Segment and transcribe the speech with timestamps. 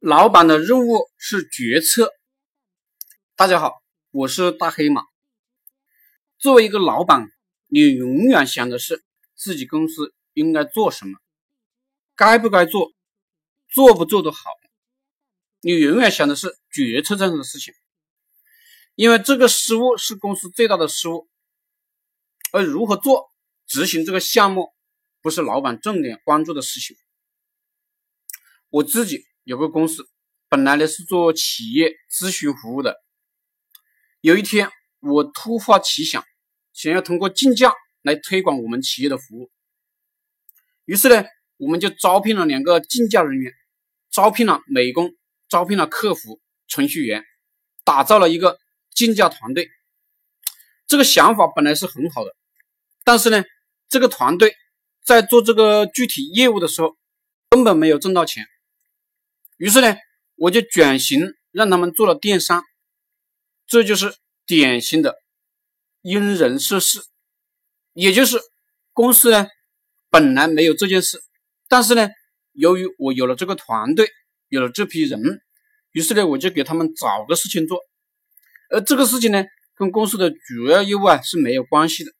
[0.00, 2.10] 老板的任务是决策。
[3.36, 5.02] 大家好，我是大黑马。
[6.38, 7.28] 作为一个老板，
[7.66, 9.04] 你永远想的是
[9.34, 11.18] 自己公司应该做什么，
[12.16, 12.94] 该不该做，
[13.68, 14.38] 做不做得好。
[15.60, 17.74] 你永远想的是决策上的事情，
[18.94, 21.28] 因为这个失误是公司最大的失误。
[22.52, 23.30] 而如何做、
[23.66, 24.72] 执行这个项目，
[25.20, 26.96] 不是老板重点关注的事情。
[28.70, 29.26] 我自己。
[29.50, 30.08] 有个公司，
[30.48, 33.00] 本来呢是做企业咨询服务的。
[34.20, 36.24] 有一天，我突发奇想，
[36.72, 39.50] 想要通过竞价来推广我们企业的服务。
[40.84, 41.24] 于是呢，
[41.56, 43.52] 我们就招聘了两个竞价人员，
[44.12, 45.16] 招聘了美工，
[45.48, 47.24] 招聘了客服、程序员，
[47.82, 48.56] 打造了一个
[48.94, 49.68] 竞价团队。
[50.86, 52.36] 这个想法本来是很好的，
[53.02, 53.42] 但是呢，
[53.88, 54.54] 这个团队
[55.04, 56.96] 在做这个具体业务的时候，
[57.50, 58.46] 根本没有挣到钱。
[59.60, 59.94] 于是呢，
[60.36, 62.64] 我就转型让他们做了电商，
[63.66, 65.16] 这就是典型的
[66.00, 67.04] 因人设事，
[67.92, 68.38] 也就是
[68.94, 69.46] 公司呢
[70.08, 71.22] 本来没有这件事，
[71.68, 72.08] 但是呢，
[72.52, 74.08] 由于我有了这个团队，
[74.48, 75.20] 有了这批人，
[75.92, 77.78] 于是呢，我就给他们找个事情做，
[78.70, 82.12] 而这个事情呢，跟公司的主要业务啊是没有关系的，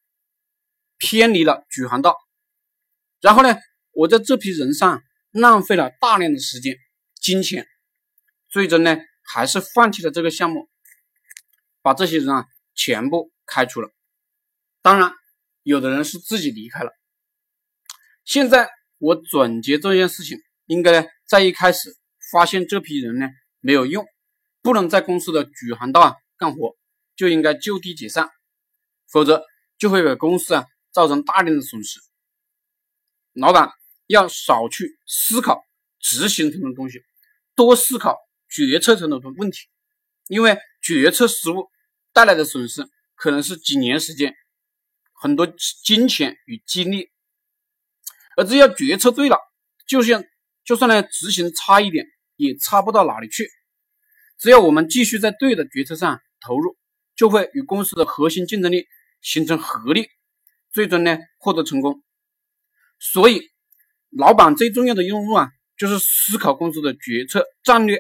[0.99, 2.19] 偏离了主航道，
[3.23, 3.57] 然后呢，
[3.93, 6.77] 我在这批人上浪费了大量的时间。
[7.21, 7.69] 金钱，
[8.49, 10.69] 最终呢还是放弃了这个项目，
[11.83, 13.91] 把这些人啊全部开除了。
[14.83, 15.13] 当然，
[15.63, 16.91] 有的人是自己离开了。
[18.25, 21.95] 现在我总结这件事情，应该呢在一开始
[22.33, 23.29] 发现这批人呢
[23.61, 24.07] 没有用，
[24.63, 26.77] 不能在公司的主航道啊干活，
[27.17, 28.31] 就应该就地解散，
[29.07, 29.45] 否则
[29.77, 32.01] 就会给公司啊造成大量的损失。
[33.35, 33.71] 老板
[34.07, 35.63] 要少去思考
[35.99, 37.03] 执行层的东西。
[37.67, 38.17] 多思考
[38.49, 39.69] 决策层的问题，
[40.29, 41.69] 因为决策失误
[42.13, 44.35] 带来的损失可能是几年时间、
[45.13, 45.47] 很多
[45.85, 47.11] 金钱与精力。
[48.37, 49.37] 而只要决策对了，
[49.87, 50.25] 就像
[50.65, 52.07] 就算呢执行差一点，
[52.37, 53.51] 也差不到哪里去。
[54.39, 56.79] 只要我们继续在对的决策上投入，
[57.15, 58.87] 就会与公司的核心竞争力
[59.21, 60.09] 形成合力，
[60.73, 62.03] 最终呢获得成功。
[62.99, 63.51] 所以，
[64.11, 65.51] 老板最重要的任务啊。
[65.81, 67.99] 就是思考公司的决策战略